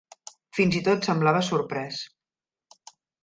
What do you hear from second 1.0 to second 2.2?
semblava sorprès.